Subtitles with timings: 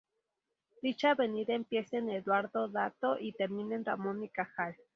[0.81, 4.75] Dicha avenida empieza en Eduardo Dato y termina en Ramón y Cajal.